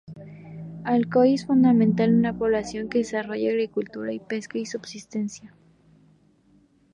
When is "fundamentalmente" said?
1.45-2.17